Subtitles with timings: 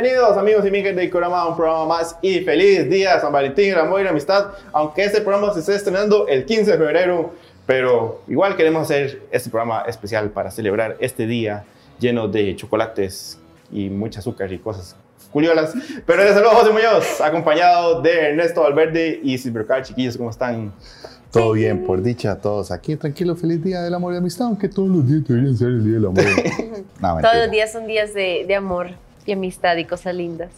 [0.00, 3.74] Bienvenidos amigos y amigas de Ikorama a un programa más y feliz día San Valentín,
[3.74, 7.34] el amor y la amistad, aunque este programa se esté estrenando el 15 de febrero,
[7.66, 11.64] pero igual queremos hacer este programa especial para celebrar este día
[11.98, 13.38] lleno de chocolates
[13.70, 14.96] y mucha azúcar y cosas
[15.30, 15.74] curiolas.
[16.06, 20.72] Pero desde luego José Muñoz, acompañado de Ernesto Valverde y Silvercar, chiquillos, ¿cómo están?
[21.30, 22.96] Todo bien, por dicha, todos aquí.
[22.96, 25.94] Tranquilo, feliz día del amor y amistad, aunque todos los días deberían ser el día
[25.96, 26.24] del amor.
[27.02, 28.88] No, Todos los días son días de, de amor
[29.30, 30.50] y amistad y cosas lindas.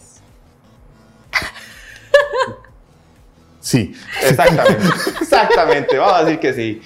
[3.59, 3.95] Sí.
[4.21, 4.83] Exactamente,
[5.21, 6.81] exactamente, vamos a decir que sí.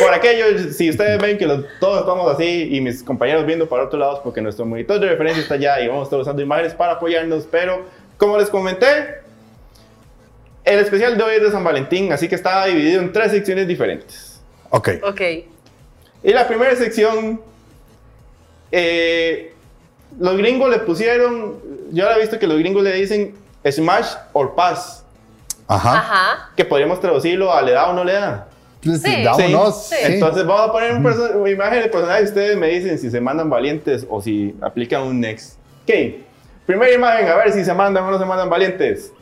[0.00, 3.84] Por aquello, si ustedes ven que los- todos estamos así y mis compañeros viendo para
[3.84, 6.74] otros lados porque nuestro monitor de referencia está allá y vamos a estar usando imágenes
[6.74, 7.84] para apoyarnos, pero
[8.16, 9.20] como les comenté,
[10.64, 13.66] el especial de hoy es de San Valentín, así que está dividido en tres secciones
[13.68, 14.40] diferentes.
[14.70, 14.88] Ok.
[15.02, 15.20] Ok.
[16.22, 17.40] Y la primera sección,
[18.72, 19.54] eh,
[20.18, 21.56] los gringos le pusieron,
[21.92, 23.34] yo ahora he visto que los gringos le dicen
[23.70, 25.04] smash or pass,
[25.68, 25.98] Ajá.
[25.98, 26.50] Ajá.
[26.56, 28.46] que podríamos traducirlo a le da o no le da.
[28.82, 28.96] Sí.
[28.96, 29.24] Sí.
[29.82, 29.94] sí.
[30.02, 33.10] Entonces vamos a poner un perso- una imagen de personaje y ustedes me dicen si
[33.10, 35.58] se mandan valientes o si aplican un next.
[35.84, 35.92] Ok,
[36.66, 39.12] primera imagen, a ver si se mandan o no se mandan valientes.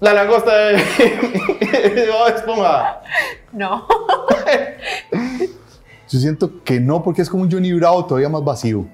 [0.00, 0.76] La langosta de
[2.10, 3.00] Bob Esponja.
[3.52, 3.86] No.
[6.14, 8.86] Yo siento que no, porque es como un Johnny Bravo todavía más vacío.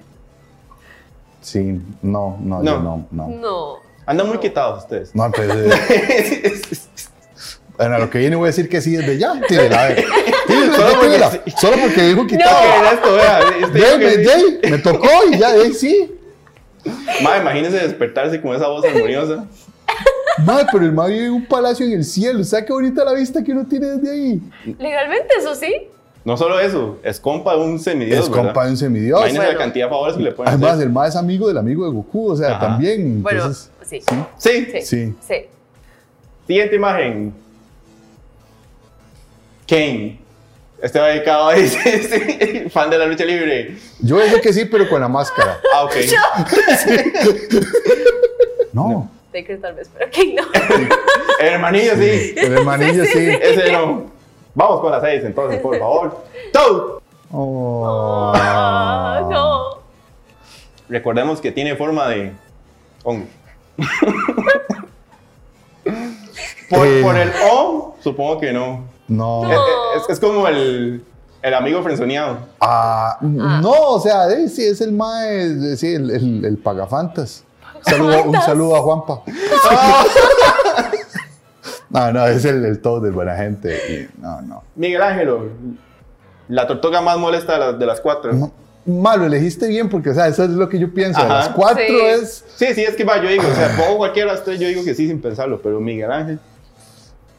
[1.43, 2.65] Sí, no, no, No.
[2.65, 3.29] yo no, no.
[3.29, 3.77] No.
[4.07, 5.15] Andan muy quitados ustedes.
[5.15, 6.89] No, entonces,
[7.77, 9.39] bueno, a lo que viene voy a decir que sí desde ya.
[9.47, 10.05] Tírela, a ver.
[10.47, 11.31] Tírela, Solo porque tírela.
[11.31, 11.39] sí.
[11.59, 12.85] Solo porque dijo No, quitado.
[12.95, 13.41] esto, vea.
[13.61, 16.11] este que me, tocó y ya, de ahí sí.
[17.23, 19.45] Ma, imagínense despertarse con esa voz armoniosa.
[20.47, 22.43] Madre, pero el mae vive en un palacio en el cielo.
[22.45, 24.41] ¿Sabes qué bonita la vista que uno tiene desde ahí?
[24.79, 25.89] Legalmente, eso sí.
[26.25, 28.25] No solo eso, es compa de un semidios.
[28.25, 29.19] es compa de un semidios.
[29.19, 29.59] Imagínense Bueno.
[29.59, 30.87] la cantidad de favores que le pueden Además, hacer.
[30.87, 32.61] el mae es amigo del amigo de Goku, o sea, Ajá.
[32.61, 33.23] también.
[33.23, 34.01] Bueno, Entonces, sí.
[34.37, 34.67] Sí.
[34.71, 34.83] Sí.
[34.83, 35.15] sí.
[35.27, 35.35] Sí.
[36.47, 37.33] Siguiente imagen.
[39.67, 40.21] Kane.
[40.83, 43.77] Este va dedicado a ese fan de la lucha libre.
[44.01, 45.59] Yo decir que sí, pero con la máscara.
[45.75, 45.93] Ah, ok.
[48.73, 50.45] No, Taker tal vez, pero que no.
[51.41, 52.35] El hermanillo, sí.
[52.37, 53.19] el hermanillo sí.
[53.43, 54.05] Ese no.
[54.55, 56.25] Vamos con las seis, entonces, por favor.
[56.53, 56.83] Toad.
[57.33, 58.33] Oh.
[58.35, 59.79] Ah, no.
[60.89, 62.33] Recordemos que tiene forma de
[63.05, 63.27] hongo.
[66.69, 67.03] por, Eh.
[67.03, 68.85] por el O, supongo que no.
[69.09, 69.51] No.
[69.51, 69.59] Es,
[70.03, 71.05] es- es como el,
[71.43, 72.39] el amigo frenzoneado.
[72.61, 77.45] Ah, no, o sea, eh, sí, es el eh, sí, el, el, el pagafantas.
[77.77, 79.23] Un saludo, un saludo a Juanpa.
[79.27, 79.33] No,
[81.91, 83.77] no, es el, el todo de buena gente.
[83.89, 84.63] y no, no.
[84.77, 85.49] Miguel Ángelo,
[86.49, 88.33] la tortuga más molesta de las, de las cuatro.
[88.33, 88.53] No,
[88.87, 91.23] Malo, elegiste bien porque, o sea, eso es lo que yo pienso.
[91.23, 91.97] De las cuatro Sí.
[92.01, 92.45] es.
[92.57, 94.69] Sí, sí, es que va, yo digo, o sea, pongo cualquiera de las tres, yo
[94.69, 96.41] digo que sí sin pensarlo, pero Miguel Ángel,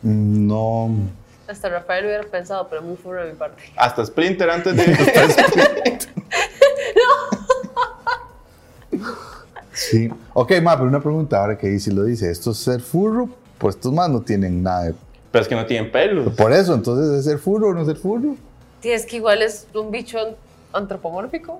[0.04, 0.90] mm, No.
[1.48, 3.62] Hasta Rafael hubiera pensado, pero muy furro de mi parte.
[3.76, 4.86] hasta Splinter antes de...
[9.74, 10.10] Sí.
[10.34, 12.30] Ok, ma, pero una pregunta ahora que dice lo dice.
[12.30, 13.30] ¿Esto es ser furro?
[13.62, 14.96] Pues estos más no tienen nada de.
[15.32, 16.34] pero es que no tienen pelos.
[16.34, 18.36] Por eso, entonces, ¿es ser furro o no ser furro?
[18.82, 20.18] Sí, es que igual es un bicho
[20.74, 21.60] antropomórfico.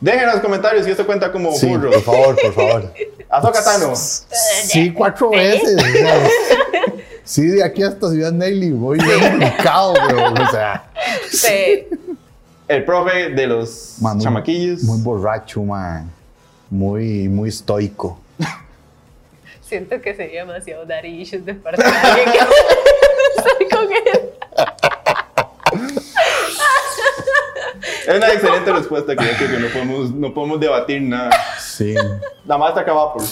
[0.00, 1.90] Dejen en los comentarios si esto cuenta como Sí, burro.
[1.90, 2.92] por favor, por favor.
[3.28, 3.92] Azoka Tano.
[3.94, 5.76] Sí, cuatro veces.
[5.78, 6.28] o sea,
[7.24, 10.90] sí, de aquí hasta Ciudad Nelly voy bien ubicado, pero, o sea,
[11.30, 11.86] Sí.
[12.66, 14.82] El profe de los man, muy- chamaquillos.
[14.84, 16.10] Muy borracho, man.
[16.70, 18.18] Muy, muy estoico.
[19.74, 22.38] Siento que sería demasiado daddy issues de parte de alguien que
[23.36, 24.30] estoy con él.
[28.06, 31.32] Es una excelente respuesta que yo creo que no podemos, no podemos debatir nada.
[31.58, 31.92] Sí.
[32.44, 33.24] La más acaba por.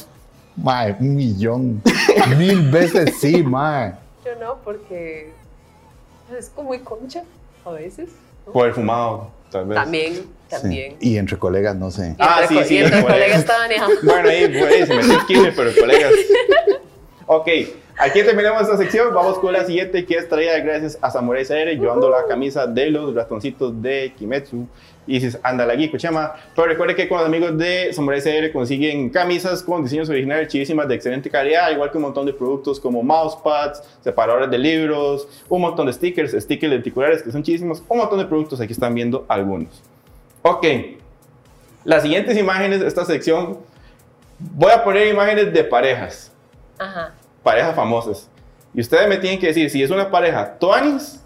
[0.56, 1.80] Mae, un millón.
[2.36, 3.94] Mil veces sí, mae.
[4.24, 5.32] Yo no, porque
[6.36, 7.22] es como muy concha
[7.64, 8.08] a veces.
[8.50, 9.76] Por el fumado, tal vez.
[9.76, 10.24] También, Sí.
[10.48, 10.96] también.
[11.00, 12.14] Y entre colegas, no sé.
[12.18, 13.12] Ah, sí, sí, Y entre colegas.
[13.12, 13.94] colegas estaban manejando.
[14.02, 16.12] Bueno, ahí, pues, se metió esquina, pero colegas.
[17.26, 17.48] Ok,
[17.98, 19.12] aquí terminamos esta sección.
[19.14, 22.90] Vamos con la siguiente, que es traída gracias a Samurai CR, llevando la camisa de
[22.90, 24.66] los ratoncitos de Kimetsu.
[25.06, 26.34] Y dices, anda la Kuchama.
[26.54, 30.86] Pero recuerde que con los amigos de Samurai CR consiguen camisas con diseños originales chivísimas
[30.86, 35.62] de excelente calidad, igual que un montón de productos como mousepads, separadores de libros, un
[35.62, 38.60] montón de stickers, stickers lenticulares que son chidísimos, un montón de productos.
[38.60, 39.82] Aquí están viendo algunos.
[40.42, 40.66] Ok,
[41.84, 43.58] las siguientes imágenes de esta sección,
[44.38, 46.32] voy a poner imágenes de parejas,
[46.78, 47.14] Ajá.
[47.42, 48.28] Parejas famosas.
[48.74, 51.20] Y ustedes me tienen que decir si es una pareja tuanis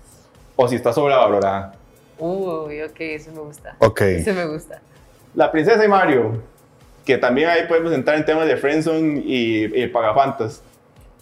[0.56, 1.74] o si está sobrevalorada.
[2.18, 3.76] Uy, ok, eso me gusta.
[3.78, 4.00] Ok.
[4.00, 4.80] Eso me gusta.
[5.34, 6.42] La princesa y Mario,
[7.04, 10.62] que también ahí podemos entrar en temas de Friendzone y, y Pagafantas.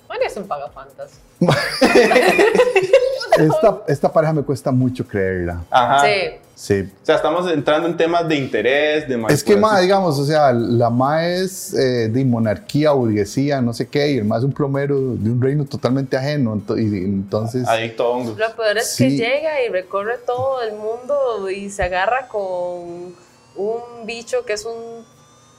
[0.08, 1.20] Mario es un pagafantas.
[3.38, 5.62] Esta, esta pareja me cuesta mucho creerla.
[5.70, 6.04] Ajá.
[6.06, 6.10] Sí.
[6.56, 6.88] Sí.
[7.02, 10.52] O sea, estamos entrando en temas de interés, de Es que, ma, digamos, o sea,
[10.52, 14.52] la ma es eh, de monarquía, burguesía, no sé qué, y el ma es un
[14.52, 16.54] plomero de un reino totalmente ajeno.
[16.54, 18.38] ento- y entonces, Adicto a hongos.
[18.38, 19.16] Lo peor es que Sí.
[19.16, 23.16] llega y recorre todo el mundo y se agarra con
[23.56, 25.04] un bicho que es un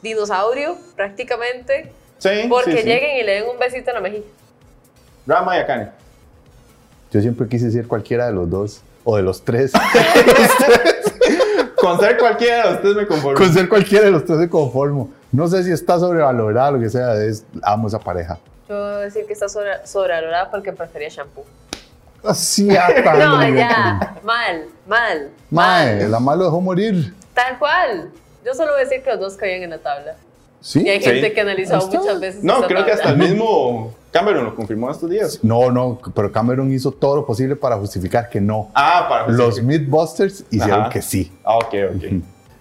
[0.02, 1.92] dinosaurio prácticamente.
[2.20, 2.84] Sí, Porque sí, sí.
[2.86, 4.24] lleguen y le den un besito en la mejilla.
[5.28, 5.90] Rama y Akane.
[7.16, 9.72] Yo siempre quise ser cualquiera de los dos, o de los tres.
[11.78, 13.38] Con ser cualquiera de ustedes me conformo.
[13.38, 15.10] Con ser cualquiera de los tres me conformo.
[15.32, 18.38] No sé si está sobrevalorada o lo que sea, es, amo esa pareja.
[18.68, 21.46] Yo voy a decir que está sobre, sobrevalorada porque prefería shampoo.
[22.22, 23.14] Así hasta.
[23.14, 24.18] No, ya.
[24.24, 25.30] Mal, mal.
[25.52, 26.12] Mae, mal.
[26.12, 27.14] la ma lo dejó morir.
[27.34, 28.10] Tal cual.
[28.46, 30.16] Yo solo voy a decir que los dos caían en la tabla.
[30.60, 30.82] ¿Sí?
[30.84, 31.06] Y hay Sí.
[31.06, 32.44] gente que ha analizado muchas veces.
[32.44, 33.04] No, esa creo que tabla.
[33.06, 35.40] hasta el mismo Cameron lo confirmó estos días.
[35.44, 38.72] No, no, pero Cameron hizo todo lo posible para justificar que no.
[38.74, 40.90] Ah, para Los Mythbusters hicieron Ajá.
[40.90, 41.34] que sí.
[41.44, 42.04] Ah, ok, ok.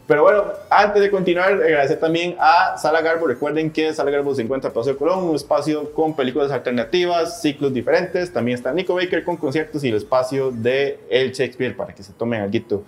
[0.09, 3.29] Pero bueno, antes de continuar, agradecer también a Sala Garbo.
[3.29, 7.41] Recuerden que Sala Garbo se encuentra en Paseo de Colón, un espacio con películas alternativas,
[7.41, 8.33] ciclos diferentes.
[8.33, 12.13] También está Nico Baker con conciertos y el espacio de El Shakespeare para que se
[12.15, 12.83] tomen algo.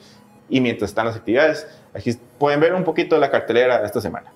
[0.48, 4.00] Y mientras están las actividades, aquí pueden ver un poquito de la cartelera de esta
[4.00, 4.32] semana.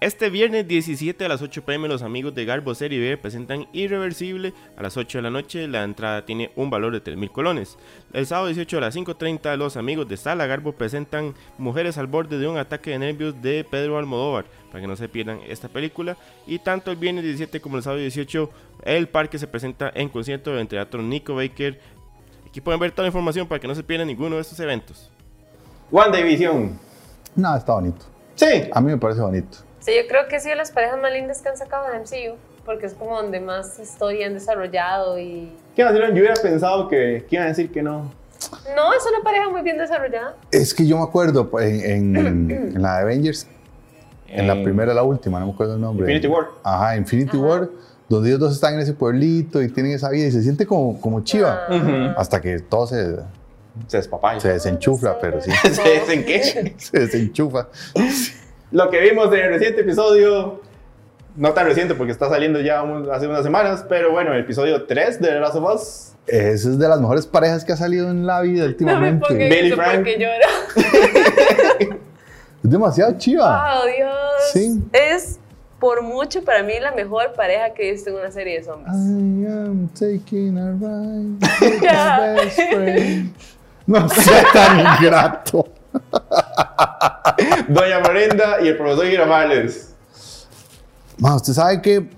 [0.00, 4.54] Este viernes 17 a las 8 pm los amigos de Garbo Serie B presentan Irreversible
[4.78, 5.68] a las 8 de la noche.
[5.68, 7.76] La entrada tiene un valor de 3.000 colones.
[8.14, 12.38] El sábado 18 a las 5.30 los amigos de Sala Garbo presentan Mujeres al borde
[12.38, 16.16] de un ataque de nervios de Pedro Almodóvar para que no se pierdan esta película.
[16.46, 18.50] Y tanto el viernes 17 como el sábado 18
[18.84, 21.78] el parque se presenta en concierto en Teatro Nico Baker.
[22.48, 25.10] Aquí pueden ver toda la información para que no se pierdan ninguno de estos eventos.
[25.92, 26.78] One Division.
[27.36, 28.06] No, está bonito.
[28.34, 28.62] Sí.
[28.72, 29.69] A mí me parece bonito.
[29.80, 32.36] Sí, yo creo que sí de las parejas más lindas que han sacado de MCU.
[32.64, 35.50] Porque es como donde más historia han desarrollado y...
[35.74, 35.94] ¿Qué más?
[35.94, 38.12] Yo hubiera pensado que, que iban a decir que no.
[38.76, 40.36] No, es una pareja muy bien desarrollada.
[40.52, 43.46] Es que yo me acuerdo pues, en, en- en la de Avengers,
[44.28, 46.04] en la En primera, la última, no me acuerdo el nombre.
[46.04, 46.48] Infinity War.
[46.62, 47.46] Ajá, Infinity Ajá.
[47.46, 47.68] War,
[48.08, 51.00] donde ellos dos están en ese pueblito y tienen esa vida y se siente como,
[51.00, 51.64] como chiva.
[51.68, 52.14] Ah.
[52.18, 53.16] Hasta que todo se,
[53.88, 54.38] Se despapaya.
[54.38, 55.50] se desenchufla, pero sí,
[56.06, 56.74] ¿Se qué?
[56.78, 57.68] se desenchufa.
[58.72, 60.60] Lo que vimos del reciente episodio,
[61.36, 64.84] no tan reciente porque está saliendo ya un- hace unas semanas, pero bueno, el episodio
[64.84, 66.06] 3 de The Last of Us.
[66.26, 69.34] Esa es de las mejores parejas que ha salido en la vida No me últimamente.
[69.34, 69.94] Billy eso Frank.
[69.96, 71.90] porque lloro.
[72.64, 73.80] es demasiado chiva.
[73.80, 74.12] ¡Oh, Dios!
[74.52, 74.80] Sí.
[74.92, 75.38] Es
[75.80, 78.94] por mucho para mí la mejor pareja que he visto en una serie de zombies.
[78.94, 81.38] I am taking a ride
[81.74, 82.18] with Ya.
[82.20, 83.34] my best friend.
[83.86, 85.66] No sea tan ingrato.
[87.68, 89.94] Doña Florinda y el profesor Girafales.
[91.18, 92.08] Ma, usted sabe que,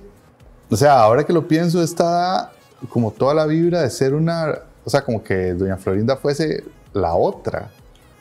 [0.70, 2.50] o sea, ahora que lo pienso, está
[2.88, 7.14] como toda la vibra de ser una, o sea, como que Doña Florinda fuese la
[7.14, 7.70] otra.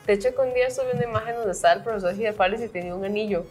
[0.06, 2.94] De hecho, que un día subí una imagen donde estaba el profesor Girafales y tenía
[2.94, 3.44] un anillo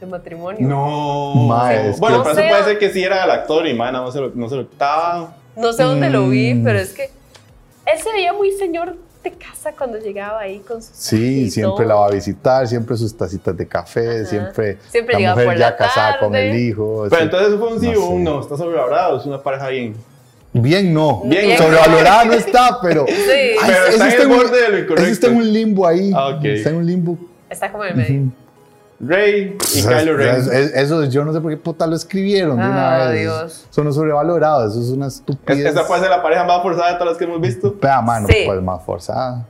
[0.00, 0.66] de matrimonio.
[0.66, 1.34] No.
[1.46, 2.48] Ma, es bueno, que- pero No eso sé.
[2.48, 4.62] puede ser que sí era el actor y man, no se lo, no se lo
[4.62, 5.36] estaba.
[5.54, 6.64] No sé dónde lo vi, Mm.
[6.64, 10.90] pero es que él se veía muy señor de casa cuando llegaba ahí con su
[10.92, 14.24] Sí, siempre la va a visitar, siempre sus tacitas de café, Ajá.
[14.26, 16.50] siempre, Siempre la llegaba mujer por ya la casada con tarde.
[16.50, 17.06] el hijo.
[17.08, 17.22] Pero sí.
[17.22, 18.40] entonces fue un sí o un no.
[18.40, 19.94] Está sobrevalorado, es una pareja bien.
[20.54, 21.56] Bien no, Bien.
[21.56, 23.06] sobrevalorada no está, pero...
[23.08, 25.02] Sí, Ay, Pero está en el un- borde de lo incorrecto.
[25.04, 26.12] ese está en un limbo ahí.
[26.14, 26.38] Ah.
[26.42, 27.16] Está en un limbo.
[27.48, 28.22] está como en medio.
[29.04, 30.36] Rey y O sea, Kylo Ren.
[30.36, 33.20] es- es- Eso yo no sé por qué puta lo escribieron de una Ah, vez.
[33.22, 33.66] Dios.
[33.70, 35.66] Eso no es sobrevalorado, eso es una Es- estupidez.
[35.66, 37.74] Esta puede ser la pareja más forzada de todas las que hemos visto.
[37.82, 38.44] Vea, mano, Sí.
[38.46, 39.44] pues más forzada.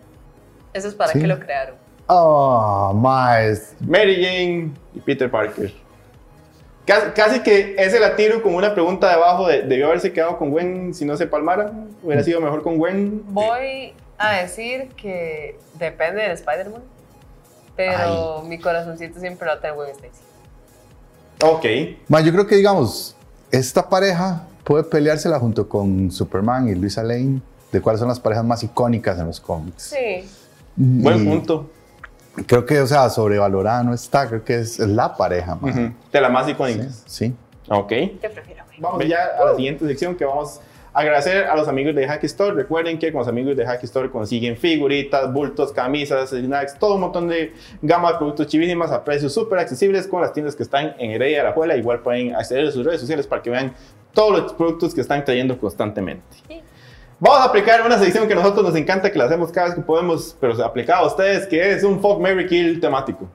[0.73, 1.21] Eso es para Sí.
[1.21, 1.75] que lo crearon.
[2.07, 3.75] Oh, más.
[3.81, 5.73] Mary Jane y Peter Parker.
[6.87, 10.51] Casi, casi que ese la tiro con una pregunta debajo de debió haberse quedado con
[10.51, 11.73] Gwen si no se palmara.
[12.03, 13.23] Hubiera sido mejor con Gwen.
[13.29, 16.83] Voy a decir que depende del Spider-Man,
[17.77, 20.23] pero mi corazoncito siempre lo tengo en Stacy.
[21.43, 21.65] Ok.
[22.09, 23.17] Más, yo creo que, digamos,
[23.51, 27.41] esta pareja puede peleársela junto con Superman y Luisa Lane,
[27.73, 29.83] de cuáles son las parejas más icónicas en los cómics.
[29.83, 30.29] Sí,
[30.77, 31.71] Buen Y punto.
[32.47, 35.71] Creo que, o sea, sobrevalorada no está, creo que es la pareja, man.
[35.71, 35.95] Ujú.
[36.11, 37.03] De las más icónicas.
[37.07, 37.35] Sí.
[37.69, 37.93] Ok.
[38.23, 38.63] yo prefiero.
[38.79, 40.61] Vamos ya a la siguiente sección que vamos
[40.93, 42.55] agradecer a los amigos de Hacky Store.
[42.55, 47.03] Recuerden que con los amigos de Hacky Store consiguen figuritas, bultos, camisas, snacks, todo un
[47.03, 50.95] montón de gama de productos chivísimas a precios súper accesibles con las tiendas que están
[50.99, 51.77] en Heredia de la Juela.
[51.77, 53.75] Igual pueden acceder a sus redes sociales para que vean
[54.13, 56.23] todos los productos que están trayendo constantemente.
[56.49, 56.61] Sí.
[57.19, 59.77] Vamos a aplicar una sección que a nosotros nos encanta, que la hacemos cada vez
[59.77, 63.29] que podemos, pero aplicada a ustedes, que es un Fuck, Mary Kill temático.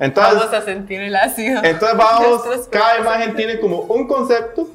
[0.00, 1.60] Entonces, Vamos a sentir el ácido.
[1.62, 4.68] entonces vamos, cada imagen tiene como un concepto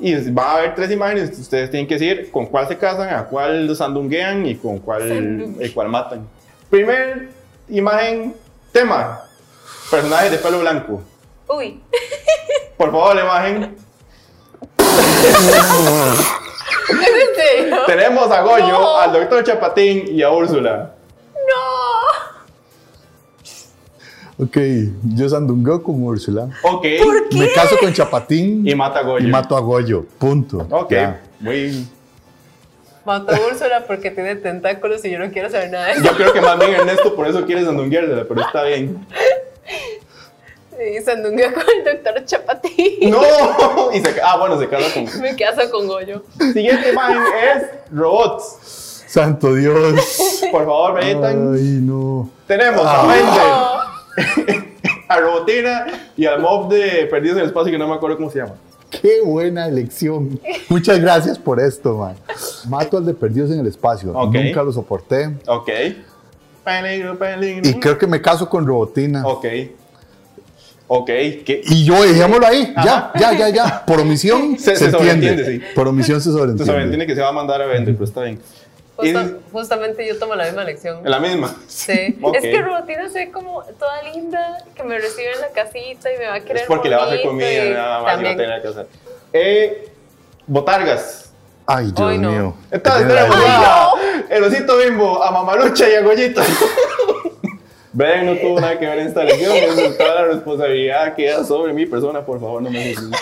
[0.00, 1.38] y va a haber tres imágenes.
[1.38, 5.72] Ustedes tienen que decir con cuál se casan, a cuál sandunguean y con cuál, el
[5.74, 6.26] cual matan.
[6.70, 7.28] Primer
[7.68, 8.34] imagen,
[8.72, 9.22] tema,
[9.90, 11.02] personajes de pelo blanco.
[11.48, 11.80] Uy.
[12.76, 13.76] Por favor, la imagen.
[16.88, 17.76] ¿Es en serio?
[17.86, 18.96] Tenemos a Goyo, No.
[18.98, 20.92] al doctor Chapatín y a Úrsula.
[21.34, 21.85] No.
[24.38, 24.56] Ok,
[25.14, 26.48] yo sandungueo con Úrsula.
[26.62, 26.84] Ok.
[27.32, 29.26] Me caso con Chapatín Y mata a Goyo.
[29.26, 30.04] y mato a Goyo.
[30.18, 30.66] Punto.
[30.70, 31.22] Ok, Ya.
[31.40, 31.86] muy.
[33.06, 36.02] Mató a Úrsula porque tiene tentáculos y yo no quiero saber nada de eso.
[36.02, 39.06] Yo creo que más bien Ernesto por eso quiere sandungueársela, pero está bien.
[40.94, 43.10] Y sandungueo con el doctor Chapatín.
[43.10, 43.22] ¡No!
[43.94, 45.22] Y se, ah, bueno, se casa con.
[45.22, 46.22] Me caso con Goyo.
[46.52, 47.22] Siguiente imagen
[47.56, 49.04] es robots.
[49.06, 49.94] Santo Dios.
[50.52, 51.54] Por favor, metan.
[51.54, 52.28] Ay, no.
[52.46, 53.85] Tenemos Ah.
[55.08, 58.30] a Robotina y al mob de Perdidos en el Espacio que no me acuerdo cómo
[58.30, 58.54] se llama.
[58.90, 60.38] Qué buena elección.
[60.68, 62.14] Muchas gracias por esto, man.
[62.68, 64.12] Mato al de Perdidos en el Espacio.
[64.12, 65.34] Nunca lo soporté.
[65.46, 65.68] Ok.
[66.64, 67.68] Peligro, peligro.
[67.68, 69.26] Y creo que me caso con Robotina.
[69.26, 69.44] Ok.
[70.88, 71.06] Ok.
[71.06, 71.62] ¿Qué?
[71.64, 72.72] Y yo, dejémoslo ahí.
[72.76, 73.12] Ajá.
[73.18, 73.84] Ya, ya, ya, ya.
[73.86, 75.44] Por omisión Se- se, se entiende.
[75.44, 75.60] sí.
[75.74, 76.64] Por omisión se sobreentiende.
[76.64, 78.38] sobreentiende que se va a mandar a vender, pero está bien.
[78.96, 81.00] Justa- Y- justamente yo tomo la misma lección.
[81.04, 81.54] La misma.
[81.68, 82.18] Sí.
[82.34, 86.18] Es que Robotina se ve como toda linda, que me recibe en la casita y
[86.18, 88.04] me va a querer Es porque le va a hacer comida, y nada más y
[88.04, 88.36] va a también.
[88.36, 88.86] tener que hacer.
[89.32, 89.88] Eh,
[90.46, 91.30] botargas.
[91.66, 92.30] Ay, Dios no.
[92.30, 92.54] mío.
[92.70, 93.90] Entonces tenemos a
[94.30, 96.40] el osito bimbo, a Mamalucha y a Goyito.
[97.98, 99.56] Ven, no tuvo nada que ver en esta lección.
[99.56, 103.18] es Toda la responsabilidad queda sobre mi persona, por favor, no me juzguen.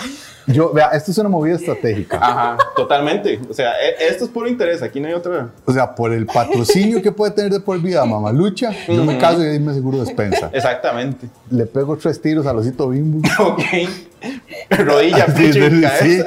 [0.47, 2.17] Yo, vea, esto es una movida estratégica.
[2.21, 3.39] Ajá, totalmente.
[3.49, 5.49] O sea, e- esto es puro interés, aquí no hay otra.
[5.63, 9.41] O sea, por el patrocinio que puede tener de por vida Mamalucha, yo me caso
[9.41, 10.49] y ahí me aseguro despensa.
[10.51, 11.27] Exactamente.
[11.49, 13.21] Le pego tres tiros al osito bimbo.
[13.39, 13.61] Ok.
[14.71, 15.81] Rodilla, Así, pecho y sí.
[15.81, 16.25] cabeza.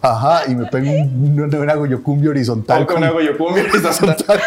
[0.00, 2.78] Ajá, y me pego un, una, una goyocumbia horizontal.
[2.78, 3.12] Tal con con- una
[3.72, 4.40] horizontal.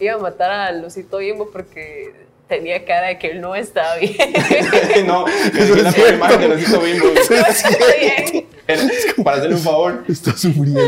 [0.00, 2.12] Iba a matar al osito bimbo porque
[2.48, 4.14] tenía cara de que él no estaba bien.
[5.06, 5.26] no,
[5.58, 6.14] Eso es la cierto.
[6.14, 7.06] imagen del osito bimbo.
[9.24, 10.04] Para hacerle un favor.
[10.08, 10.80] Está sufriendo.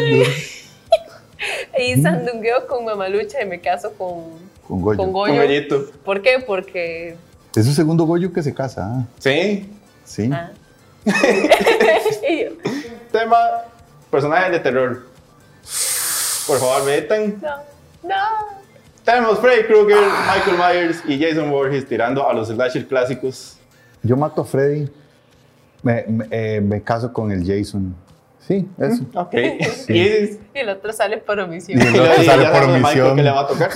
[1.79, 4.25] Y sandungueo con Mamalucha y me caso con,
[4.69, 4.97] Con Goyo.
[4.99, 5.35] con Con Goyo.
[5.43, 5.90] Goyito.
[6.05, 6.38] ¿Por qué?
[6.47, 7.17] Porque.
[7.57, 9.07] Es el segundo Goyo que se casa.
[9.19, 9.69] Sí.
[10.05, 10.31] Sí.
[10.33, 10.50] ah.
[13.11, 13.38] Tema:
[14.11, 15.07] personajes de terror.
[16.47, 17.40] Por favor, metan.
[17.40, 17.57] no,
[18.02, 18.60] no.
[19.11, 23.59] Tenemos Freddy Krueger, Michael Myers y Jason Voorhees tirando a los slasher clásicos.
[24.05, 24.88] Yo mato a Freddy.
[25.83, 27.93] Me, me, eh, me caso con el Jason.
[28.38, 29.05] Sí, eso.
[29.17, 29.35] Ok.
[29.88, 31.81] Y, Y el otro sale por omisión.
[31.81, 33.17] Y el y otro ya sale por omisión.
[33.17, 33.71] que le va a tocar.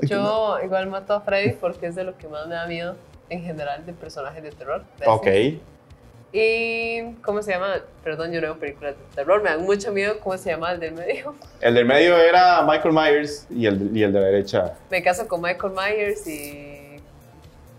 [0.00, 2.96] Yo igual mato a Freddy porque es de lo que más me da miedo
[3.30, 4.82] en general de personajes de terror.
[4.98, 5.26] de ok.
[5.28, 5.60] así.
[6.38, 7.76] Y, ¿cómo se llama?
[8.04, 10.18] Perdón, yo no veo películas de terror, me dan mucho miedo.
[10.22, 11.34] ¿Cómo se llama el del medio?
[11.62, 14.74] El del medio era Michael Myers y el, y el de la derecha.
[14.90, 17.00] Me caso con Michael Myers y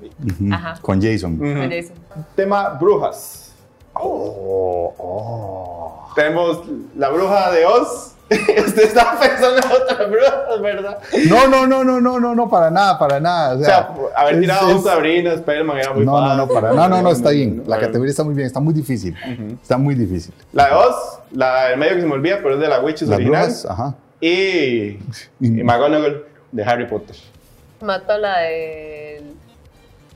[0.02, 0.80] Ujú, Ajá.
[0.82, 1.34] Con Jason.
[1.36, 1.60] Ujú.
[1.60, 1.96] con Jason.
[2.36, 3.54] Tema brujas.
[3.94, 6.14] Oh, oh.
[6.16, 6.64] Tenemos
[6.96, 8.16] la bruja de Oz.
[8.30, 11.00] Usted estaba pensando en otras brujas, ¿verdad?
[11.30, 13.54] No, no, no, no, no, no, no, para nada, para nada.
[13.56, 16.36] O O sea, sea, haber es- tirado es- un Sabrina, Spellman era muy No, no,
[16.36, 16.62] no, fácil.
[16.62, 17.64] para No, no, no, está bien.
[17.68, 19.16] La categoría está muy bien, está muy difícil.
[19.62, 20.34] Está muy difícil.
[20.52, 23.08] La de Oz, la del medio que se me olvida, pero es de la Witches
[23.08, 23.44] Las original.
[23.46, 23.96] brujas, ajá.
[24.20, 24.98] Y,
[25.40, 27.16] y McGonagall de Harry Potter.
[27.82, 29.22] Mato a la de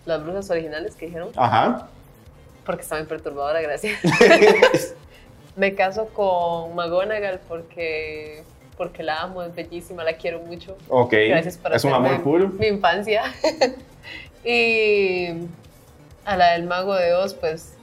[0.05, 1.87] las brujas originales que dijeron Ajá.
[2.65, 3.99] porque está muy perturbadora, gracias.
[5.55, 8.43] Me caso con McGonagall porque,
[8.77, 10.77] porque la amo, es bellísima, la quiero mucho.
[10.89, 11.13] Ok.
[11.27, 12.49] Gracias por es un amor puro.
[12.49, 13.23] Mi infancia.
[14.45, 15.27] y
[16.25, 17.75] a la del mago de Oz, pues,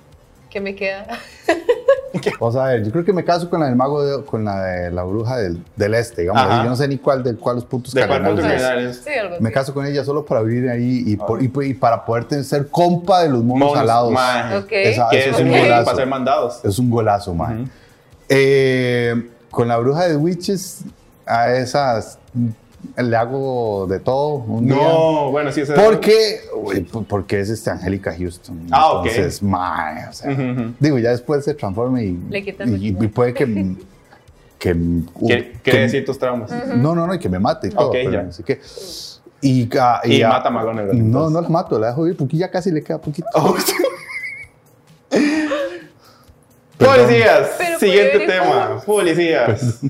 [0.51, 1.07] ¿qué me queda?
[2.41, 4.63] Vamos a ver, yo creo que me caso con la del mago, de- con la
[4.63, 6.43] de la bruja del, del este, digamos.
[6.43, 6.65] Ajá.
[6.65, 8.69] Yo no sé ni cuál de cuáles puntos ¿De cuál punto cardinales es.
[8.69, 8.97] cardinal es?
[9.05, 9.43] Sí, algo así.
[9.43, 11.45] Me caso con ella solo para vivir ahí y, por- Ah.
[11.45, 14.13] y, y para poder ser compa de los monos Monos, alados.
[14.13, 14.57] maje.
[14.57, 14.69] Ok.
[14.73, 16.65] Esa- Que eso es es un golazo para ser mandados.
[16.65, 17.61] Es un golazo, man.
[17.63, 17.71] Ujú.
[18.31, 20.83] Eh, con la bruja de Witches,
[21.27, 22.19] a esas
[22.97, 24.77] le hago de todo un día.
[24.77, 28.67] No, bueno, sí, ese Porque, uy, porque es este Angélica Houston.
[28.71, 29.07] Ah, ok.
[29.07, 30.37] Entonces, mae, o sea,
[30.79, 33.47] digo, ya después se transforma y, Le quitan y, y puede que.
[34.59, 34.77] que,
[35.27, 36.51] ¿Qué que- decir tus traumas?
[36.77, 37.89] no, no, no, y que me mate y todo.
[37.89, 38.21] Ok, pero ya.
[38.29, 38.61] Así que.
[39.41, 39.69] Y,
[40.05, 42.83] Y mata a McGonagall, No, no la mato, la dejo ir porque ya casi le
[42.83, 43.29] queda poquito.
[43.35, 43.57] Oh.
[46.79, 48.81] Policías, siguiente tema.
[48.85, 49.81] Policías.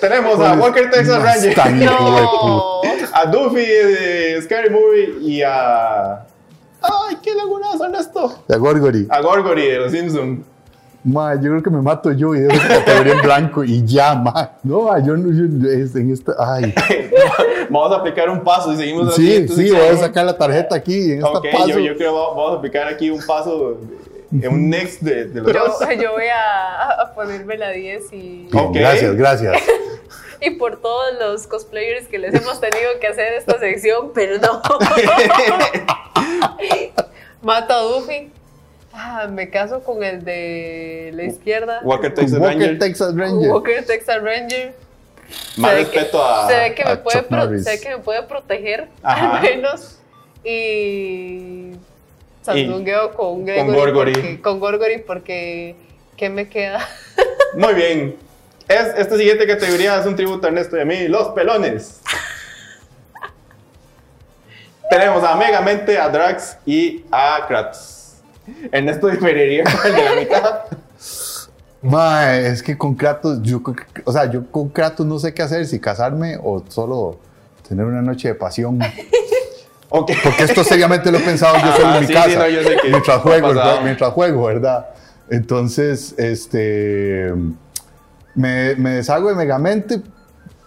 [0.00, 1.56] Tenemos a Walker Texas Ranger.
[1.84, 2.80] No.
[3.12, 6.24] a Duffy de Scary Movie y a.
[6.82, 8.42] ¡Ay, qué lagunazo, Ernesto!
[8.48, 9.06] De Gorgory.
[9.10, 10.40] A Gorgory de Los Simpsons.
[11.02, 14.14] Ma, yo creo que me mato yo y dejo esa categoría en blanco y ya,
[14.14, 14.52] ma.
[14.62, 16.74] No, ma, yo no, yo, es- en esta, ay.
[17.70, 19.48] Vamos a aplicar un paso y seguimos así.
[19.48, 21.68] Sí, sí, voy a sacar la tarjeta aquí en esta paso.
[21.68, 23.78] yo, yo creo que va- vamos a aplicar aquí un paso,
[24.42, 25.78] eh, un next de, de los Yo, dos.
[26.00, 28.72] yo voy a, a ponerme la 10 y, Bien.
[28.72, 29.56] Gracias, gracias.
[30.40, 34.60] y por todos los cosplayers que les hemos tenido que hacer esta sección, perdón.
[37.42, 38.30] Mato a Duffy.
[38.92, 41.80] Ah, me caso con el de la izquierda.
[41.84, 42.78] Walker Texas Walker, Ranger.
[42.78, 43.50] Texas Ranger.
[43.50, 44.74] Walker Texas Ranger.
[45.56, 46.48] Más que- respeto a.
[46.48, 47.64] Se ve que, me puede, Chuck pro- Norris.
[47.64, 49.36] se ve que me puede proteger, Ajá.
[49.36, 49.98] al menos.
[50.44, 51.72] Y.
[52.42, 53.76] Sandungueo con Gregory.
[53.76, 54.12] Gorgory.
[54.12, 55.76] porque- con Gorgory porque.
[56.16, 56.86] ¿Qué me queda?
[57.54, 58.16] Muy bien.
[58.68, 62.00] Es, esta siguiente categoría es un tributo a Ernesto y a mí, los pelones.
[64.88, 68.14] Tenemos a Megamente, a Drax y a Kratos.
[68.72, 70.60] Ernesto diferiría con el de la mitad.
[71.82, 73.62] Ma, es que con Kratos, yo,
[74.04, 77.18] o sea, yo con Kratos no sé qué hacer, si casarme o solo
[77.66, 78.78] tener una noche de pasión.
[79.90, 80.12] Ok.
[80.22, 82.28] Porque esto seriamente lo he pensado yo solo Ah, en mi sí, casa.
[82.30, 83.48] sí, no, yo sé que mientras juego.
[83.48, 83.80] ¿verdad?
[83.82, 84.86] Mientras juego, ¿verdad?
[85.30, 87.32] Entonces, este.
[88.34, 90.00] Me, me deshago de Megamente.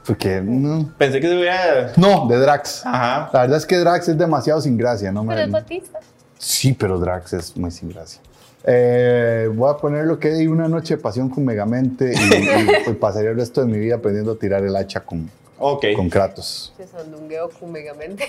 [0.06, 0.92] Porque no.
[0.98, 1.94] Pensé que se hubiera.
[1.96, 2.86] No, de Drax.
[2.86, 3.30] Ajá.
[3.34, 5.22] La verdad es que Drax es demasiado sin gracia, ¿no?
[5.26, 6.00] Pero me- es Batista.
[6.38, 8.22] Sí, pero Drax es muy sin gracia.
[8.66, 12.18] Eh, voy a poner lo que di una noche de pasión con Megamente y,
[12.62, 15.86] y, pues, pasaría el resto de mi vida aprendiendo a tirar el hacha con, Ok.
[15.96, 16.74] con Kratos.
[16.78, 18.26] Se sandungueo con Megamente.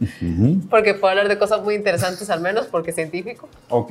[0.00, 0.60] Ujú.
[0.70, 3.48] Porque puedo hablar de cosas muy interesantes, al menos porque es científico.
[3.68, 3.90] Ok.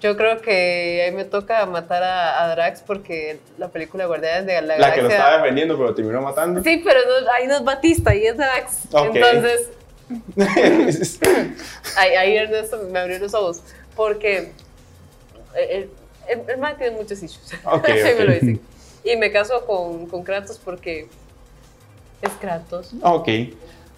[0.00, 4.60] Yo creo que ahí me toca matar a, a Drax porque la película Guardianes de
[4.60, 6.62] la, La que lo Galaxia- estaba defendiendo, pero terminó matando.
[6.62, 8.78] Sí, pero no, ahí no es Batista, ahí es Drax.
[8.92, 9.16] Ok.
[9.16, 9.70] Entonces,
[11.96, 13.62] ahí, ahí Ernesto me abrió los ojos.
[13.94, 14.52] Porque
[15.54, 15.90] el,
[16.28, 17.54] el, el man tiene muchos issues.
[17.64, 18.14] Ok, Así ok.
[18.18, 18.60] me lo dicen.
[19.04, 21.08] Y me caso con, con Kratos porque
[22.22, 22.92] es Kratos.
[23.02, 23.28] ok.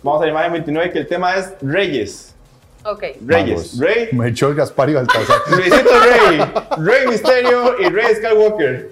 [0.03, 2.35] Vamos a la imagen 29, que el tema es Reyes.
[2.85, 3.03] Ok.
[3.27, 3.55] Reyes.
[3.57, 3.79] Vamos.
[3.79, 4.09] Rey.
[4.13, 5.37] Me echó el Gaspar y Baltasar.
[5.51, 6.41] Luisito Rey.
[6.79, 8.91] Rey Misterio y Rey Skywalker.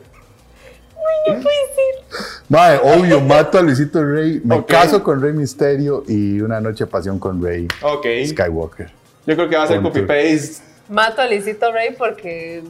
[1.28, 2.30] No puede ser.
[2.48, 6.90] Madre, obvio, mato a Luisito Rey, me caso con Rey Misterio y una noche de
[6.90, 8.06] pasión con Rey Ok.
[8.28, 8.90] Skywalker.
[9.26, 10.62] Yo creo que va a ser copy-paste.
[10.88, 12.62] Mato a Luisito Rey porque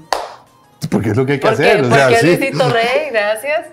[0.91, 2.27] Porque es lo que hay que Porque, hacer, o sea, porque sí.
[2.39, 3.67] Luisito Rey, gracias.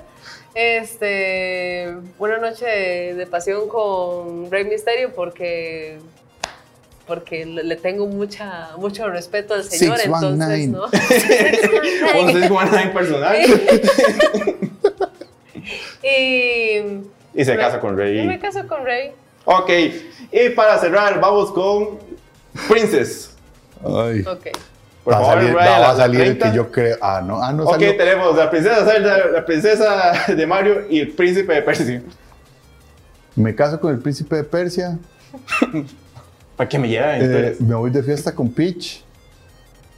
[0.55, 5.99] Este, una noche de, de pasión con Rey Misterio porque
[7.07, 10.67] porque le tengo mucha mucho respeto al señor, entonces, 619.
[10.67, 10.85] ¿no?
[12.29, 13.35] Hacer Juan en personal.
[16.03, 16.77] y
[17.33, 18.39] Y se casa con yo me Rey.
[18.39, 19.11] caso con Rey.
[19.45, 19.69] Ok.
[20.31, 21.99] Y para cerrar, vamos con
[22.69, 23.35] Princess.
[23.83, 24.21] Ay.
[24.21, 24.47] Ok.
[25.03, 26.49] Por va, a favor, salir, Ryan, va a la salir el 30.
[26.51, 26.97] que yo creo.
[27.01, 27.97] Ah, no, ah, no Ok, salió.
[27.97, 32.01] tenemos la princesa Zelda, la princesa de Mario y el príncipe de Persia.
[33.35, 34.97] Me caso con el príncipe de Persia.
[36.55, 37.17] ¿Para qué me llevan?
[37.21, 39.03] eh, me voy de fiesta con Peach.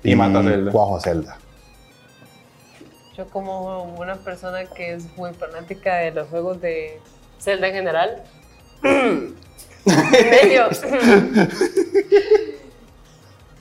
[0.04, 0.72] Y mata a Zelda.
[0.72, 1.38] Cuajo a Zelda.
[3.18, 7.00] Yo como una persona que es muy fanática de los juegos de
[7.40, 8.24] Zelda en general.
[9.86, 10.70] medio-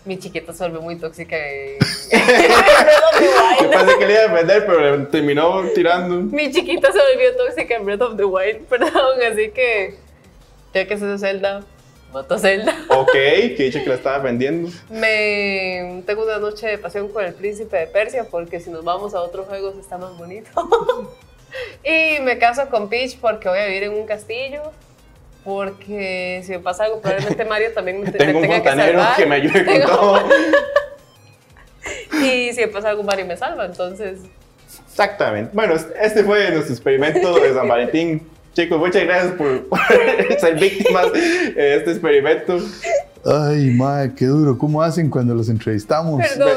[0.04, 3.70] Mi chiquita se volvió muy tóxica en Breath of the Yo Wild.
[3.70, 6.16] pensé que le iba a defender, pero terminó tirando.
[6.16, 9.94] Mi chiquita se volvió tóxica en Breath of the Wild, perdón, así que
[10.74, 11.62] ya que es Zelda,
[12.12, 12.74] mato a Zelda.
[12.88, 14.70] Ok, que dicho que la estaba vendiendo.
[14.90, 19.14] Me tengo una noche de pasión con el príncipe de Persia porque si nos vamos
[19.14, 20.50] a otros juegos está más bonito.
[21.84, 24.62] y me caso con Peach porque voy a vivir en un castillo.
[25.44, 28.68] Porque si me pasa algo, probablemente Mario también me, te- me Tengo un tenga que
[28.68, 29.16] fontanero salvar.
[29.16, 30.20] que me ayude con Tengo- todo.
[32.22, 33.66] Y si me pasa algo, Mario me salva.
[33.66, 34.20] Entonces,
[34.88, 35.50] Exactamente.
[35.52, 38.22] Bueno, este fue nuestro experimento de San Valentín.
[38.54, 39.78] Chicos, muchas gracias por, por
[40.38, 42.58] ser víctimas de este experimento.
[43.26, 44.56] Ay, madre, qué duro.
[44.56, 46.20] ¿Cómo hacen cuando los entrevistamos?
[46.26, 46.56] perdón.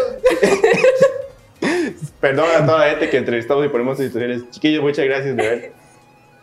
[2.22, 4.50] Perdón a toda la gente que entrevistamos y ponemos situaciones.
[4.52, 5.72] Chiquillos, muchas gracias de ver.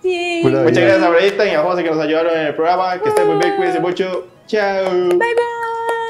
[0.04, 3.00] Muchas gracias a Brayita y a José que nos ayudaron en el programa.
[3.00, 4.26] Que estén muy bien, cuídense mucho.
[4.46, 5.08] Chao.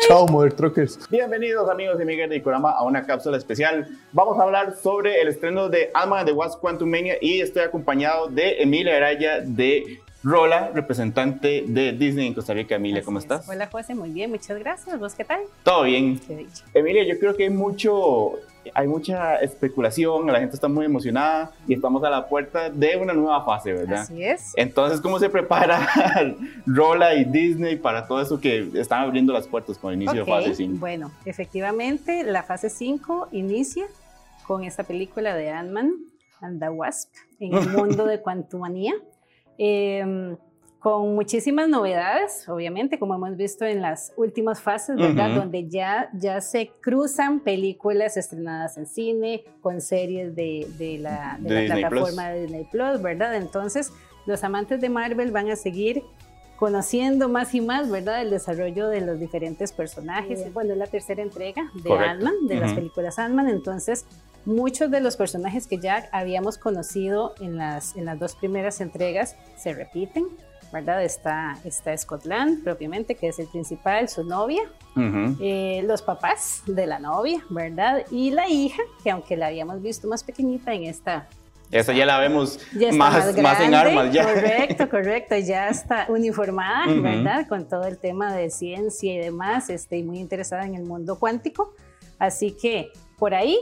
[0.08, 0.98] Chao, Mother Truckers.
[1.08, 3.86] Bienvenidos amigos y amigas de Ikorama a una cápsula especial.
[4.10, 8.26] Vamos a hablar sobre el estreno de Alma de Wasp Quantum Mania y estoy acompañado
[8.26, 12.74] de Emilia Araya de Rola, representante de Disney en Costa Rica.
[12.74, 13.24] Emilia, ¿cómo es.
[13.24, 13.48] estás?
[13.48, 14.98] Hola José, muy bien, muchas gracias.
[14.98, 15.42] ¿Vos qué tal?
[15.62, 16.18] Todo bien.
[16.18, 16.46] Qué.
[16.74, 18.32] Emilia, yo creo que hay mucho,
[18.72, 23.12] hay mucha especulación, la gente está muy emocionada y estamos a la puerta de una
[23.12, 24.00] nueva fase, ¿verdad?
[24.00, 24.52] Así es.
[24.56, 25.86] Entonces, ¿cómo se prepara
[26.66, 30.28] Rola y Disney para todo eso que están abriendo las puertas con el inicio Ok,
[30.28, 30.78] de fase 5?
[30.78, 33.86] Bueno, efectivamente, la fase 5 inicia
[34.46, 35.92] con esta película de Ant-Man
[36.40, 38.94] and the Wasp en el mundo de Quantumania.
[39.58, 40.36] Eh,
[40.84, 45.30] con muchísimas novedades, obviamente, como hemos visto en las últimas fases, ¿verdad?
[45.30, 45.38] Ujú.
[45.40, 51.54] Donde ya, ya se cruzan películas estrenadas en cine con series de, de la, de
[51.54, 53.34] De la plataforma de Disney Plus, ¿verdad?
[53.34, 53.94] Entonces,
[54.26, 56.02] los amantes de Marvel van a seguir
[56.56, 58.20] conociendo más y más, ¿verdad?
[58.20, 60.52] El desarrollo de los diferentes personajes.
[60.52, 61.90] Bueno, es la tercera entrega de.
[61.90, 62.80] Ant-Man, de las Ujú.
[62.80, 64.04] películas Ant-Man, entonces
[64.44, 69.38] muchos de los personajes que ya habíamos conocido en las, en las dos primeras entregas
[69.56, 70.26] se repiten,
[70.74, 71.04] ¿verdad?
[71.04, 74.62] Está, está Scotland propiamente, que es el principal, su novia,
[74.96, 75.36] Ujú.
[75.40, 78.04] eh, los papás de la novia, ¿verdad?
[78.10, 81.28] Y la hija, que aunque la habíamos visto más pequeñita en esta
[81.70, 84.24] Esa ya la vemos ya más, más, más en grande, armas ya.
[84.24, 85.36] Correcto, correcto.
[85.38, 87.02] Ya está uniformada, Ujú.
[87.02, 87.46] ¿verdad?
[87.48, 91.18] Con todo el tema de ciencia y demás, este, y muy interesada en el mundo
[91.18, 91.72] cuántico.
[92.18, 93.58] Así que por ahí,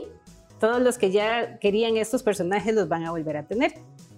[0.59, 3.73] todos los que ya querían estos personajes los van a volver a tener.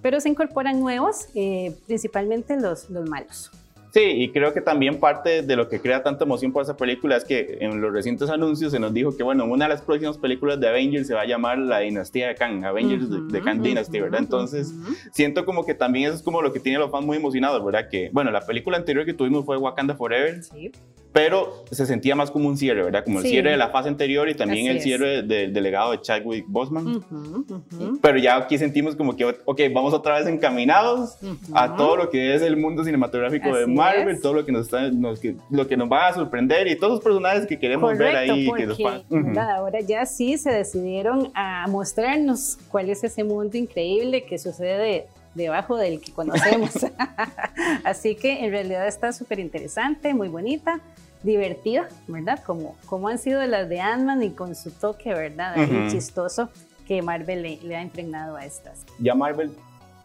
[0.05, 3.49] Pero se incorporan nuevos, eh, principalmente los, los malos.
[3.91, 7.17] Sí, y creo que también parte de lo que crea tanta emoción por esa película
[7.17, 10.19] es que en los recientes anuncios se nos dijo que, bueno, una de las próximas
[10.19, 13.63] películas de Avengers se va a llamar La Dinastía de Kang, Avengers de- de, Kang
[13.63, 14.19] Dynasty, ¿verdad?
[14.19, 14.71] Entonces,
[15.11, 17.65] siento como que también eso es como lo que tiene a los fans muy emocionados,
[17.65, 17.89] ¿verdad?
[17.89, 20.71] Que, bueno, la película anterior que tuvimos fue Wakanda Forever, Sí.
[21.15, 23.05] Pero se sentía más como un cierre, ¿verdad?
[23.05, 23.29] Como el Sí.
[23.31, 26.43] cierre de la fase anterior y también Así el cierre de- del legado de Chadwick
[26.45, 26.87] Boseman.
[26.97, 31.15] Ujú, ujú, Pero ya aquí sentimos como que, ok, vamos otra vez encaminados
[31.53, 31.77] a ujú.
[31.77, 34.21] todo lo que es el mundo cinematográfico de Así Marvel, es.
[34.21, 36.95] todo lo que nos está, nos- que- lo que nos va a sorprender y todos
[36.95, 38.45] los personajes que queremos ver Correcto, ahí.
[38.47, 39.25] porque que Ujú.
[39.27, 39.51] ¿verdad?
[39.51, 45.77] ahora ya sí se decidieron a mostrarnos cuál es ese mundo increíble que sucede debajo
[45.77, 46.71] del que conocemos.
[47.85, 50.81] Así que en realidad está súper interesante, muy bonita,
[51.25, 52.39] divertida, ¿verdad?
[52.45, 55.53] Como, como han sido las de Ant-Man y con su toque, ¿verdad?
[55.55, 55.89] Ahí Ujú.
[55.91, 56.49] chistoso
[56.87, 58.85] que Marvel le, le ha impregnado a estas.
[58.99, 59.51] Ya Marvel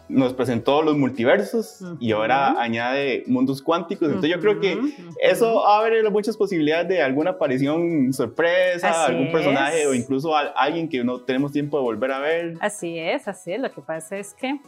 [0.09, 4.09] nos presentó los multiversos y ahora añade mundos cuánticos.
[4.09, 4.77] Entonces yo creo que
[5.23, 9.87] eso abre muchas posibilidades de alguna aparición sorpresa, Así algún personaje es.
[9.87, 12.55] o incluso a- alguien que no tenemos tiempo de volver a ver.
[12.61, 13.61] Así es, así es.
[13.61, 14.59] Lo que pasa es que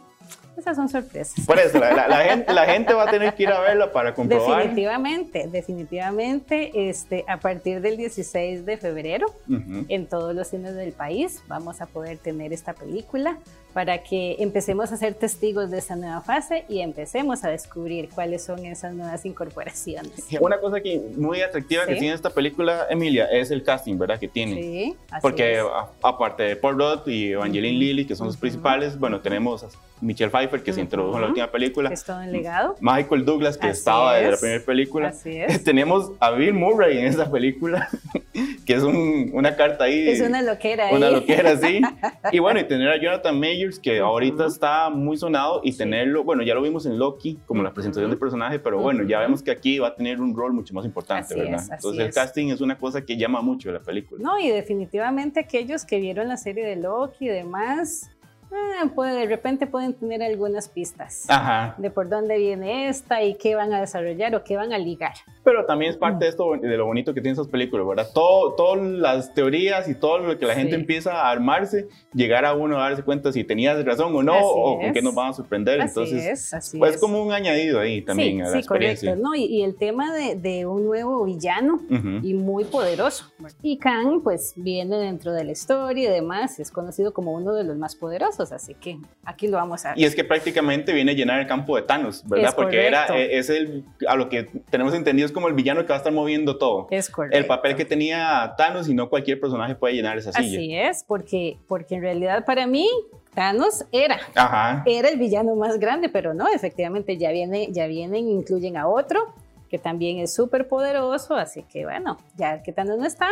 [0.57, 1.45] esas son sorpresas.
[1.45, 3.91] Por eso, la, la- la gente, la gente va a tener que ir a verla
[3.91, 4.57] para comprobar.
[4.63, 9.85] Definitivamente, definitivamente, este, a partir del 16 de febrero, Ujú.
[9.89, 13.37] en todos los cines del país, vamos a poder tener esta película
[13.73, 18.43] para que empecemos a ser testigos de esa nueva fase y empecemos a descubrir cuáles
[18.43, 20.11] son esas nuevas incorporaciones.
[20.39, 21.99] Una cosa que muy atractiva que Sí.
[21.99, 24.19] tiene esta película, Emilia, es el casting, ¿verdad?
[24.19, 24.55] Que tiene.
[24.61, 25.59] Sí, así Porque es.
[25.61, 27.79] a- aparte de Paul Rudd y Evangeline.
[27.79, 28.41] Lilly, que son los Ujú.
[28.41, 29.67] principales, bueno, tenemos a
[30.01, 31.89] Michelle Pfeiffer, que se introdujo en la última película.
[31.91, 32.75] Es todo un legado.
[32.81, 34.39] Michael Douglas, que Así estaba desde la es.
[34.41, 35.07] primera película.
[35.09, 35.47] Así es.
[35.63, 37.89] Tenemos a Bill Murray en esta película,
[38.65, 40.09] que es un- una carta ahí.
[40.09, 40.95] Es una loquera ahí.
[40.95, 41.81] Una loquera, sí.
[42.31, 43.39] Y bueno, y tener a Jonathan
[43.81, 47.73] Que ahorita está muy sonado, y tenerlo, bueno, ya lo vimos en Loki, como la
[47.73, 50.73] presentación del personaje, pero bueno, ya vemos que aquí va a tener un rol mucho
[50.73, 51.61] más importante, Así ¿verdad?
[51.61, 52.15] es, Entonces el es.
[52.15, 54.21] casting es una cosa que llama mucho de la película.
[54.23, 58.09] No, y definitivamente aquellos que vieron la serie de Loki y demás,
[58.53, 61.75] ah, puede- de repente pueden tener algunas pistas Ajá.
[61.77, 65.13] de por dónde viene esta y qué van a desarrollar o qué van a ligar.
[65.43, 68.07] Pero también es parte de esto, de lo bonito que tienen esas películas, ¿verdad?
[68.13, 70.79] Todo, todas las teorías y todo lo que la gente Sí.
[70.81, 74.43] empieza a armarse, llegar a uno a darse cuenta si tenías razón o no, Así
[74.45, 75.81] o con qué nos van a sorprender.
[75.81, 77.01] Así Entonces, es, así pues es.
[77.01, 79.09] como un añadido ahí también sí, a la sí, experiencia.
[79.11, 79.29] correcto.
[79.29, 79.35] ¿no?
[79.35, 82.19] Y, y el tema de, de un nuevo villano Ujú.
[82.21, 83.31] y muy poderoso.
[83.61, 87.63] Y Kang, pues viene dentro de la historia y demás, es conocido como uno de
[87.63, 91.15] los más poderosos, así que aquí lo vamos a Y es que prácticamente viene a
[91.15, 92.49] llenar el campo de Thanos, ¿verdad?
[92.49, 93.33] Es Porque era, correcto.
[93.33, 95.97] eh, es el, a lo que tenemos entendido es como el villano que va a
[95.97, 96.87] estar moviendo todo.
[96.91, 97.37] Es correcto.
[97.37, 100.57] El papel que tenía Thanos y no cualquier personaje puede llenar esa silla.
[100.57, 102.89] Así es, porque, porque en realidad para mí
[103.33, 104.83] Thanos era, Ajá.
[104.85, 109.33] era el villano más grande, pero no, efectivamente ya viene, ya vienen, incluyen a otro
[109.69, 113.27] que también es súper poderoso, así que bueno, ya que Thanos no está,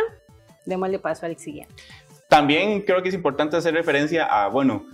[0.66, 1.72] démosle paso al siguiente.
[2.28, 4.84] También creo que es importante hacer referencia a, bueno,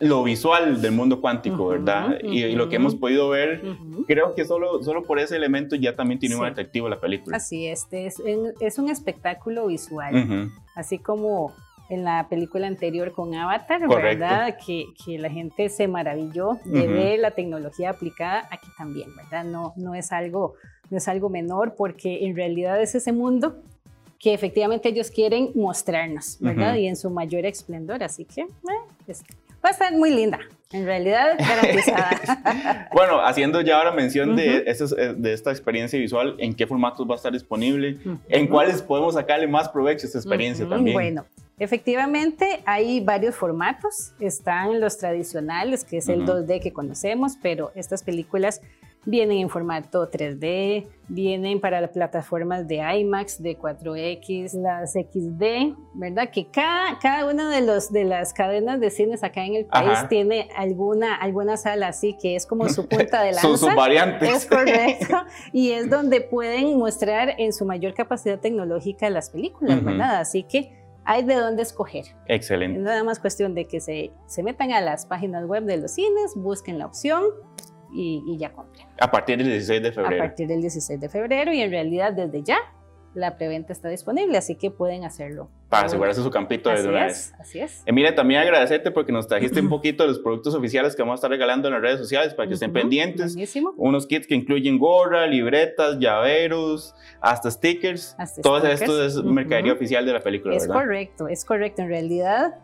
[0.00, 2.18] lo visual del mundo cuántico, Ujú, ¿verdad?
[2.22, 4.04] Y, y lo que hemos podido ver, Ujú.
[4.06, 6.48] creo que solo, solo por ese elemento ya también tiene un Sí.
[6.48, 7.36] atractivo la película.
[7.36, 8.16] Así es, es,
[8.60, 11.52] es un espectáculo visual, así como
[11.90, 14.20] en la película anterior con Avatar, Correcto.
[14.20, 14.56] ¿verdad?
[14.64, 19.44] Que, que la gente se maravilló de ver la tecnología aplicada aquí también, ¿verdad?
[19.44, 20.54] No, no, es algo,
[20.88, 23.56] no es algo menor porque en realidad es ese mundo
[24.20, 26.76] que efectivamente ellos quieren mostrarnos, ¿verdad?
[26.76, 28.46] Y en su mayor esplendor, así que eh,
[29.08, 29.24] es-
[29.64, 30.38] va a estar muy linda,
[30.72, 32.88] en realidad garantizada.
[32.92, 37.08] Bueno, haciendo ya ahora mención de, esas- eh, de esta experiencia visual, ¿en qué formatos
[37.08, 37.98] va a estar disponible?
[38.28, 40.94] ¿En cuáles podemos sacarle más provecho a esta experiencia Ujú, también?
[40.94, 41.26] Bueno,
[41.58, 44.12] efectivamente hay varios formatos.
[44.20, 46.32] Están los tradicionales, que es el Ujú.
[46.32, 48.60] 2D que conocemos, pero estas películas
[49.04, 56.30] vienen en formato 3D, vienen para las plataformas de IMAX, de 4X, las XD, ¿verdad?
[56.30, 59.90] Que cada, cada una de, los, de las cadenas de cines acá en el país
[59.90, 60.08] Ajá.
[60.08, 63.48] tiene alguna, alguna sala así que es como su punta de lanza.
[63.48, 64.28] Sus, sus variantes.
[64.28, 65.16] Es correcto.
[65.52, 69.86] Y es donde pueden mostrar en su mayor capacidad tecnológica las películas, Ujú.
[69.86, 70.20] ¿verdad?
[70.20, 72.04] Así que hay de dónde escoger.
[72.26, 72.78] Es Excelente.
[72.78, 76.34] nada más cuestión de que se, se metan a las páginas web de los cines,
[76.36, 77.24] busquen la opción
[77.92, 78.86] y, y ya compren.
[79.00, 80.18] A partir del 16 de A febrero.
[80.24, 82.58] partir del 16 de febrero y en realidad desde ya
[83.12, 85.48] la preventa está disponible, así que pueden hacerlo.
[85.68, 87.34] Para asegurarse su campito de una vez.
[87.40, 87.82] así es.
[87.84, 91.16] Emilia, también agradecerte porque nos trajiste un poquito de los productos oficiales que vamos a
[91.16, 93.34] estar regalando en las redes sociales para que estén Ujú, pendientes.
[93.34, 93.74] Buenísimo.
[93.76, 98.14] Unos kits que incluyen gorra, libretas, llaveros, hasta stickers.
[98.18, 98.80] Hasta Todo stickers.
[98.82, 100.82] esto es mercadería oficial de la película, Es ¿verdad?
[100.82, 101.82] correcto, es correcto.
[101.82, 102.54] En realidad,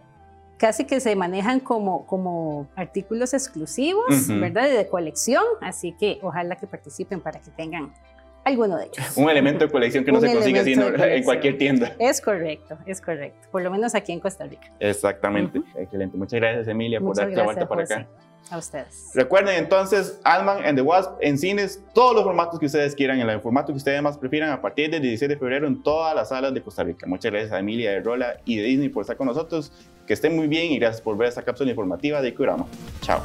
[0.59, 4.29] casi que se manejan como, como artículos exclusivos.
[4.29, 4.69] ¿verdad?
[4.71, 5.45] De colección.
[5.61, 7.92] Así que ojalá que participen para que tengan
[8.45, 9.16] alguno de ellos.
[9.16, 10.73] Un elemento de colección que no se consigue de
[11.16, 11.92] en- cualquier tienda.
[11.99, 13.49] Es correcto, es correcto.
[13.51, 14.71] Por lo menos aquí en Costa Rica.
[14.79, 15.61] Exactamente.
[15.77, 16.16] Excelente.
[16.16, 18.07] Muchas gracias, Emilia, por darte la vuelta para acá.
[18.50, 19.11] A ustedes.
[19.14, 23.28] Recuerden entonces, Ant-Man and the Wasp en cines, todos los formatos que ustedes quieran, en
[23.28, 26.28] el formato que ustedes más prefieran, a partir del 16 de febrero en todas las
[26.28, 27.06] salas de Costa Rica.
[27.06, 29.72] Muchas gracias a Emilia de Rola y de Disney por estar con nosotros.
[30.06, 32.66] Que estén muy bien y gracias por ver esta cápsula informativa de Kurama.
[33.00, 33.22] Chao.